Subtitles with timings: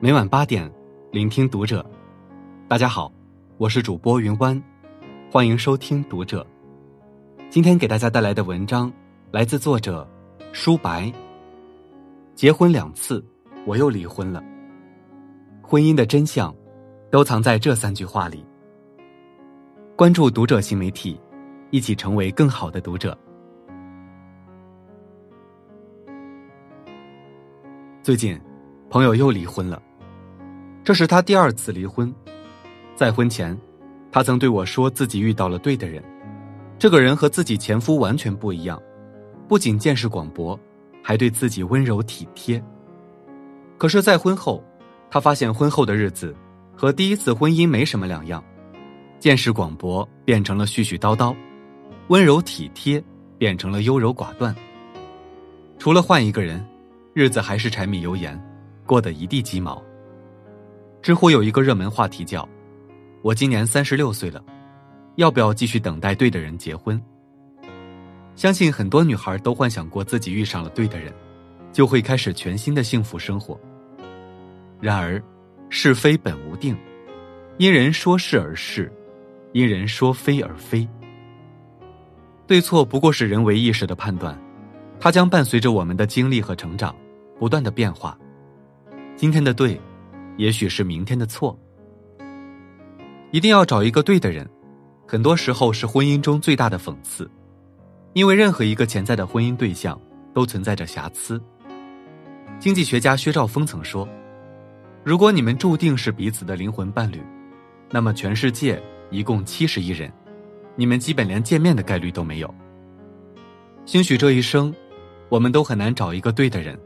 [0.00, 0.72] 每晚八点，
[1.10, 1.84] 聆听读者。
[2.68, 3.12] 大家好，
[3.56, 4.62] 我是主播云湾，
[5.28, 6.46] 欢迎收听读者。
[7.50, 8.92] 今天给大家带来的文章
[9.32, 10.08] 来自作者
[10.52, 11.12] 舒白。
[12.36, 13.24] 结婚两次，
[13.66, 14.40] 我又离婚了。
[15.60, 16.54] 婚姻的真相，
[17.10, 18.46] 都藏在这三句话里。
[19.96, 21.20] 关注读者新媒体，
[21.72, 23.18] 一起成为更好的读者。
[28.00, 28.40] 最近，
[28.88, 29.82] 朋友又离婚了。
[30.88, 32.10] 这是他第二次离婚，
[32.96, 33.54] 在婚前，
[34.10, 36.02] 他曾对我说自己遇到了对的人，
[36.78, 38.80] 这个人和自己前夫完全不一样，
[39.46, 40.58] 不仅见识广博，
[41.02, 42.64] 还对自己温柔体贴。
[43.76, 44.64] 可是再婚后，
[45.10, 46.34] 他发现婚后的日子
[46.74, 48.42] 和第一次婚姻没什么两样，
[49.18, 51.36] 见识广博变成了絮絮叨叨，
[52.06, 53.04] 温柔体贴
[53.36, 54.56] 变成了优柔寡断。
[55.78, 56.66] 除了换一个人，
[57.12, 58.42] 日子还是柴米油盐，
[58.86, 59.82] 过得一地鸡毛。
[61.08, 62.46] 知乎有一个热门话题叫
[63.24, 64.44] “我今年三十六岁了，
[65.16, 67.02] 要不要继续等待对的人结婚？”
[68.36, 71.10] 相信很多女孩都幻想过自己遇上了对的人，
[71.72, 73.58] 就会开始全新的幸福生活。
[74.82, 75.18] 然而，
[75.70, 76.76] 是非本无定，
[77.56, 78.92] 因人说是而是，
[79.52, 80.86] 因人说非而非。
[82.46, 84.38] 对错不过是人为意识的判断，
[85.00, 86.94] 它将伴随着我们的经历和成长，
[87.38, 88.14] 不断的变化。
[89.16, 89.80] 今天的对。
[90.38, 91.58] 也许是明天的错，
[93.32, 94.48] 一定要找一个对的人，
[95.04, 97.28] 很多时候是婚姻中最大的讽刺，
[98.12, 100.00] 因为任何一个潜在的婚姻对象
[100.32, 101.42] 都存在着瑕疵。
[102.60, 104.08] 经济学家薛兆丰曾说
[105.02, 107.20] ：“如果你们注定是彼此的灵魂伴侣，
[107.90, 110.12] 那么全世界一共七十亿人，
[110.76, 112.54] 你们基本连见面的概率都没有。
[113.84, 114.72] 兴许这一生，
[115.28, 116.78] 我们都很难找一个对的人，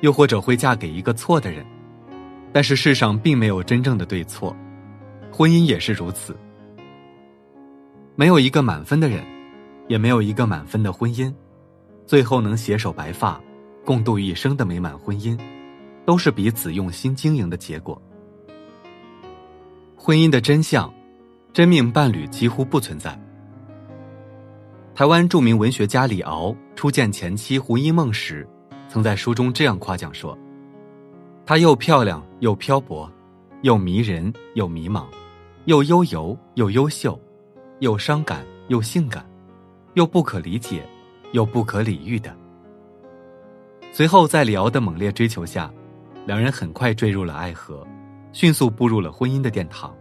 [0.00, 1.66] 又或者会嫁给一个错的人。”
[2.54, 4.56] 但是世上并没有真正的对错，
[5.32, 6.36] 婚姻也是如此。
[8.14, 9.24] 没有一个满分的人，
[9.88, 11.34] 也没有一个满分的婚姻，
[12.06, 13.40] 最后能携手白发，
[13.84, 15.36] 共度一生的美满婚姻，
[16.06, 18.00] 都是彼此用心经营的结果。
[19.96, 20.94] 婚姻的真相，
[21.52, 23.20] 真命伴侣几乎不存在。
[24.94, 28.48] 台湾著名文学家李敖初见前妻胡因梦时，
[28.88, 30.38] 曾在书中这样夸奖说。
[31.46, 33.10] 她又漂亮又漂泊，
[33.62, 35.04] 又迷人又迷茫，
[35.66, 37.20] 又悠游又优秀，
[37.80, 39.24] 又伤感又性感，
[39.92, 40.82] 又不可理解，
[41.32, 42.34] 又不可理喻的。
[43.92, 45.70] 随后，在李敖的猛烈追求下，
[46.26, 47.86] 两人很快坠入了爱河，
[48.32, 49.94] 迅速步入了婚姻的殿堂。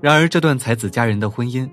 [0.00, 1.70] 然而，这段才子佳人的婚姻，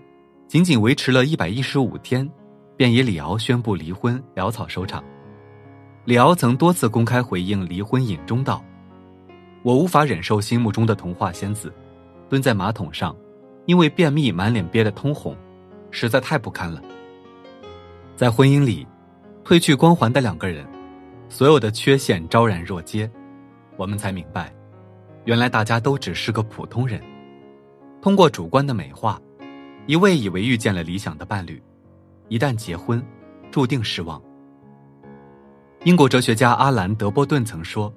[0.47, 2.29] 仅仅维持了一百一十五天，
[2.77, 5.03] 便以李敖宣布离婚潦草收场。
[6.03, 8.63] 李敖曾多次公开回应离婚引中道
[9.61, 11.71] ：“我无法忍受心目中的童话仙子，
[12.27, 13.15] 蹲在马桶上，
[13.67, 15.37] 因为便秘满脸憋得通红，
[15.91, 16.81] 实在太不堪了。”
[18.17, 18.87] 在婚姻里，
[19.43, 20.65] 褪去光环的两个人，
[21.29, 23.09] 所有的缺陷昭然若揭，
[23.77, 24.51] 我们才明白，
[25.25, 26.99] 原来大家都只是个普通人。
[28.01, 29.21] 通过主观的美化，
[29.85, 31.61] 一味以为遇见了理想的伴侣，
[32.27, 33.03] 一旦结婚，
[33.51, 34.19] 注定失望。
[35.83, 37.91] 英国哲学家阿兰·德波顿曾说：“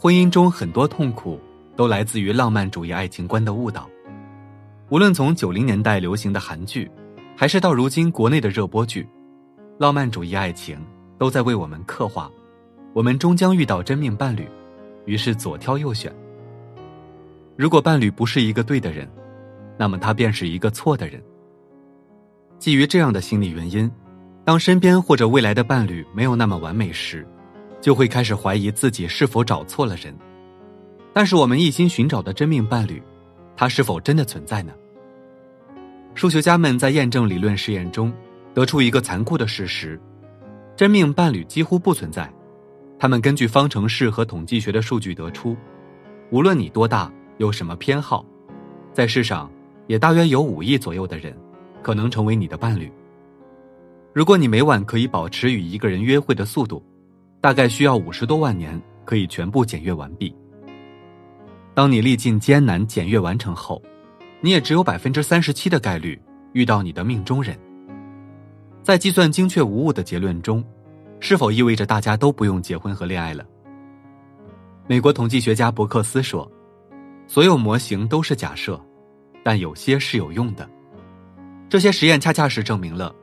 [0.00, 1.38] 婚姻中很多痛苦
[1.76, 3.86] 都来自于浪漫主义爱情观的误导。
[4.88, 6.90] 无论从九零年代流行的韩剧，
[7.36, 9.06] 还是到如今国内的热播剧，
[9.76, 10.82] 浪漫主义爱情
[11.18, 12.30] 都在为我们刻画：
[12.94, 14.48] 我们终将遇到真命伴侣，
[15.04, 16.10] 于是左挑右选。
[17.56, 19.06] 如果伴侣不是一个对的人，
[19.76, 21.22] 那么他便是一个错的人。
[22.58, 23.90] 基于这样的心理原因。”
[24.46, 27.26] 当身边或者未来的伴侣没有那么完美时，
[27.80, 30.16] 就会开始怀疑自己是否找错了人。
[31.12, 33.02] 但是我们一心寻找的真命伴侣，
[33.56, 34.72] 他是否真的存在呢？
[36.14, 38.12] 数学家们在验证理论实验中，
[38.54, 40.00] 得出一个残酷的事实：
[40.76, 42.32] 真命伴侣几乎不存在。
[43.00, 45.56] 他们根据方程式和统计学的数据得出，
[46.30, 48.24] 无论你多大，有什么偏好，
[48.92, 49.50] 在世上
[49.88, 51.36] 也大约有五亿左右的人，
[51.82, 52.88] 可能成为你的伴侣。
[54.16, 56.82] 如果你每晚可以保持与一个人约会的速度，
[57.38, 60.34] 大概需要五十多万年可以全部检阅完毕。
[61.74, 63.82] 当你历尽艰难检阅完成后，
[64.40, 66.18] 你也只有百分之三十七的概率
[66.54, 67.58] 遇到你的命中人。
[68.82, 70.64] 在计算精确无误的结论中，
[71.20, 73.44] 是否意味着大家都不用结婚和恋爱了？
[74.86, 76.50] 美国统计学家伯克斯说
[77.28, 78.80] ：“所有模型都是假设，
[79.44, 80.66] 但有些是有用的。
[81.68, 83.14] 这些实验恰恰是证明了。”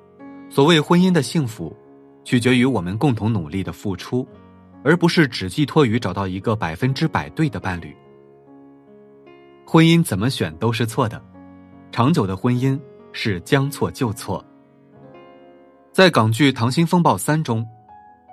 [0.54, 1.76] 所谓婚姻的幸福，
[2.24, 4.24] 取决于我们共同努力的付出，
[4.84, 7.92] 而不是只寄托于找到一个百分之百对的伴侣。
[9.66, 11.20] 婚姻怎么选都是错的，
[11.92, 12.80] 长久的婚姻
[13.14, 14.46] 是将错就错。
[15.92, 17.68] 在港剧《溏心风暴三》中，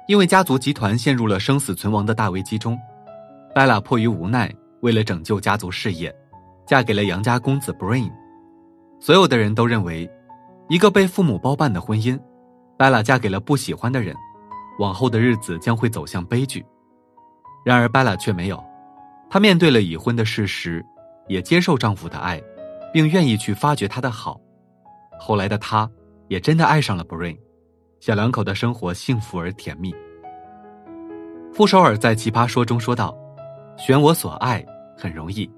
[0.06, 2.78] 因为家族集团陷入了生死存亡的大危机中，
[3.55, 6.14] 贝拉迫于无奈，为了拯救家族事业，
[6.67, 8.12] 嫁给了杨家公子 Brain。
[9.00, 10.06] 所有的人都认为，
[10.70, 12.19] 一个被父母包办的婚姻，
[12.78, 14.14] 贝拉嫁给了不喜欢的人，
[14.78, 16.64] 往后的日子将会走向悲剧。
[17.64, 18.64] 然而贝拉却没有，
[19.28, 20.82] 她面对了已婚的事实。
[21.28, 22.43] 也接受丈夫的爱，
[22.93, 24.40] 并愿意去发掘他的好。
[25.17, 25.88] 后来的她，
[26.26, 27.38] 也真的爱上了 Brain，
[28.00, 29.94] 小两口的生活幸福而甜蜜。
[31.52, 33.17] 傅首尔在《奇葩说》中说道
[33.78, 34.67] ：“选我所爱
[34.99, 35.49] 很容易，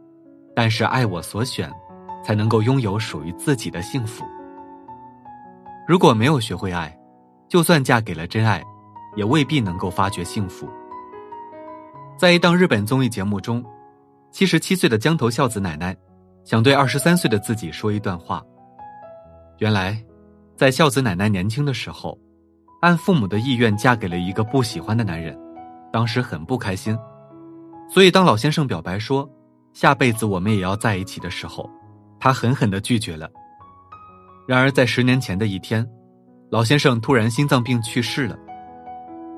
[0.54, 1.72] 但是爱我所选，
[2.22, 4.26] 才能够拥有属于自己的幸福。
[5.92, 6.90] 如果没有学会爱，
[7.50, 8.64] 就算嫁给了真爱，
[9.14, 10.66] 也未必能够发掘幸福。”
[12.16, 13.62] 在一档日本综艺节目中。
[14.30, 15.94] 七十七岁的江头孝子奶奶，
[16.44, 18.42] 想对二十三岁的自己说一段话。
[19.58, 20.02] 原来，
[20.56, 22.18] 在孝子奶奶年轻的时候，
[22.80, 25.38] 按父母的意愿嫁给了一个不喜欢的男人，
[25.92, 26.98] 当时很不开心。
[27.90, 29.28] 所以，当老先生表白说
[29.74, 31.68] 下辈子我们也要在一起的时候，
[32.18, 33.28] 她狠狠的拒绝了。
[34.46, 35.88] 然而，在十年前的一天，
[36.50, 38.36] 老先生突然心脏病去世了。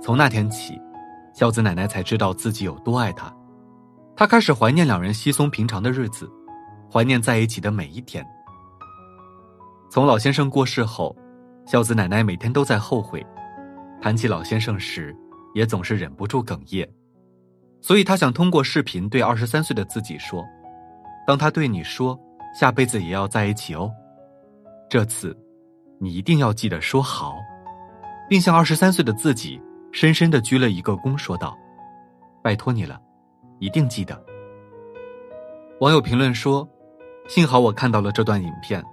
[0.02, 0.80] 从那天起，
[1.34, 3.32] 孝子奶奶才知道自己有多爱他。
[4.16, 6.30] 他开始怀念两人稀松平常的日子，
[6.90, 8.24] 怀念在一起的每一天。
[9.90, 11.14] 从老先生过世后，
[11.66, 13.24] 孝子奶奶每天都在后悔，
[14.00, 15.14] 谈起老先生时，
[15.54, 16.88] 也总是忍不住哽咽。
[17.80, 20.42] 所以，他想通过视频对二十三岁的自己说
[21.26, 22.18] ：“当他对你说
[22.58, 23.90] 下辈子也要在一起哦，
[24.94, 25.36] 这次，
[25.98, 27.34] 你一定要记得说好，
[28.28, 29.60] 并向二十三岁的自己
[29.90, 31.58] 深深的鞠了一个躬，说道：
[32.44, 33.00] 拜托你了。”
[33.58, 34.24] 一定记得。
[35.80, 36.68] 网友评论说
[37.26, 38.84] ：“幸好我看到了这段影片，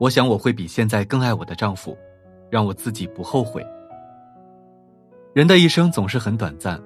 [0.00, 1.96] 我想我会比现在更爱我的丈夫，
[2.50, 3.64] 让我自己不后悔。”
[5.32, 6.82] 人的一生总是很短暂，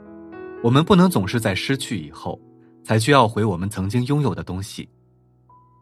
[0.62, 2.38] 我们不能总是在失去以后
[2.84, 4.86] 才去要回我们曾经拥有的东西。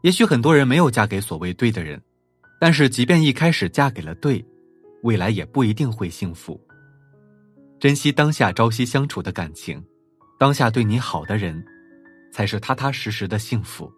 [0.03, 2.01] 也许很多人没有嫁给所谓对的人，
[2.61, 4.45] 但是即便一开始嫁给了对，
[5.03, 6.61] 未来也不一定会幸福。
[7.81, 9.83] 珍惜当下朝夕相处的感情。
[10.39, 11.63] 当下对你好的人，
[12.33, 13.91] 才是踏踏实实的幸福。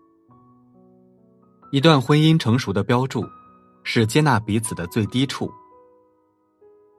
[1.70, 3.24] 一段婚姻成熟的标注，
[3.82, 5.52] 是接纳彼此的最低处。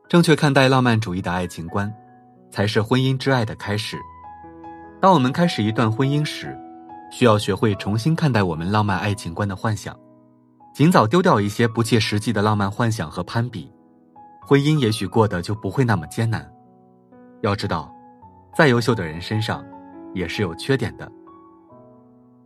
[0.10, 1.94] 正确看待浪漫主义的爱情观，
[2.51, 3.98] 才是婚姻之爱的开始。
[5.01, 6.57] 当我们开始一段婚姻时，
[7.12, 9.98] 需要学会重新看待我们浪漫爱情观的幻想，
[10.74, 13.72] 尽早丢掉一些不切实际的浪漫幻想和攀比，
[14.42, 16.52] 婚姻也许过得就不会那么艰难。
[17.42, 17.90] 要知道。
[18.56, 19.66] 再优秀的人身上，
[20.14, 21.12] 也是有缺点的。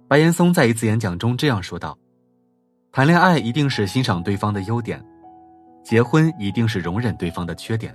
[0.07, 1.97] 白岩松在一次演讲中这样说道
[2.93, 5.03] ：“谈恋爱一定是欣赏对方的优点，
[5.83, 7.93] 结婚一定是容忍对方的缺点。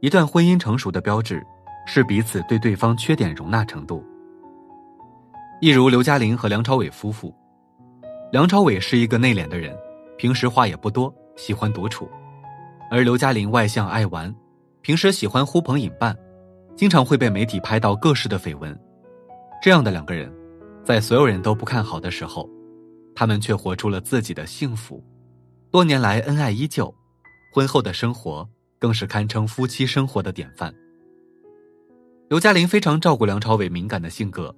[0.00, 1.44] 一段婚姻成熟的标志，
[1.84, 4.04] 是彼此对对方缺点容纳程度。
[5.60, 7.34] 一如刘嘉玲和梁朝伟夫妇，
[8.32, 9.76] 梁朝伟是一个内敛的人，
[10.16, 12.06] 平时话也不多，喜欢独处；
[12.90, 14.34] 而刘嘉玲外向爱玩，
[14.80, 16.16] 平时喜欢呼朋引伴。”
[16.76, 18.76] 经常会被媒体拍到各式的绯闻，
[19.62, 20.28] 这样的两个人，
[20.82, 22.50] 在所有人都不看好的时候，
[23.14, 25.00] 他们却活出了自己的幸福，
[25.70, 26.92] 多年来恩爱依旧，
[27.52, 28.48] 婚后的生活
[28.80, 30.74] 更是堪称夫妻生活的典范。
[32.28, 34.52] 刘嘉玲非常照顾梁朝伟敏感的性格，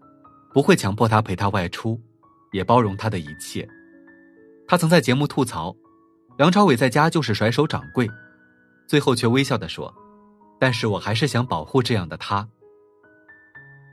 [0.55, 2.01] 不会强迫他陪他外出，
[2.53, 3.69] 也包容他的一切。
[4.69, 5.75] 他曾在节目吐槽，
[6.37, 8.11] 梁朝伟在家就是甩手掌柜，
[8.87, 9.93] 最后却微笑的说。
[10.59, 12.49] 但是我还是想保护这样的他。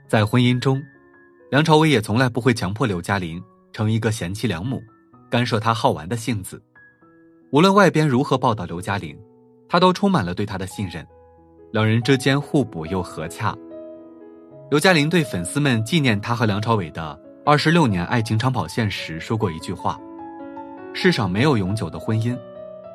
[0.08, 0.82] 在婚姻中，
[1.52, 3.44] 梁朝伟也从来不会强迫刘嘉玲
[3.74, 4.82] 成一个贤妻良母，
[5.30, 6.62] 干涉她好玩的性子。
[7.52, 9.18] 无论外边如何报道刘嘉玲，
[9.68, 11.06] 他都充满了对她的信任，
[11.72, 13.56] 两人之间互补又和洽。
[14.72, 20.00] 刘嘉玲对粉丝们纪念她和梁朝伟的二十六年爱情长跑线时说过一句话
[20.96, 22.40] ：“世上没有永久的婚姻，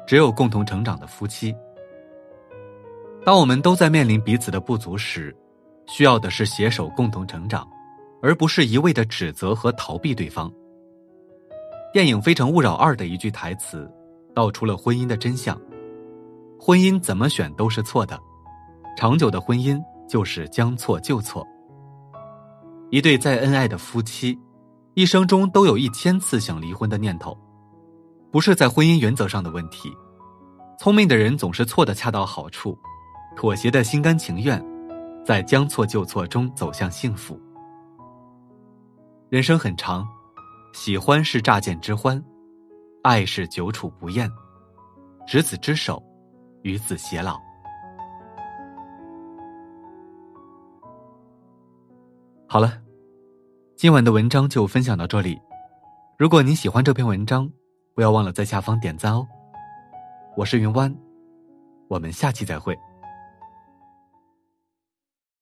[0.06, 1.54] 只有共同成长的夫妻。”
[3.26, 5.36] 当我们都在面临彼此的不足时，
[5.86, 7.68] 需要的是携手共同成长，
[8.22, 10.50] 而不是一味的指责和逃避对方。
[11.92, 13.86] 电影《非诚勿扰二》的一句台词，
[14.34, 15.60] 道出了婚姻的真相：
[16.58, 18.18] 婚姻怎么选都是错的，
[18.96, 19.78] 长久的婚姻
[20.08, 21.46] 就是将错就错。
[22.90, 24.38] 一对再恩爱的夫妻，
[24.94, 27.36] 一生中都有一千次想离婚的念头，
[28.30, 29.94] 不是在婚姻原则上的问题。
[30.78, 32.78] 聪明的人总是错的恰到好处。
[33.36, 34.60] 妥协的心甘情愿，
[35.24, 37.40] 在将错就错中走向幸福。
[39.28, 40.04] 人生很长，
[40.72, 42.20] 喜欢是乍见之欢，
[43.02, 44.28] 爱是久处不厌，
[45.24, 46.02] 执子之手，
[46.62, 47.38] 与子偕老。
[52.50, 52.80] 好了，
[53.76, 55.38] 今晚的文章就分享到这里。
[56.16, 57.46] 如果您喜欢这篇文章，
[57.94, 59.28] 不要忘了在下方点赞哦。
[60.34, 60.96] 我是云湾，
[61.88, 62.74] 我们下期再会。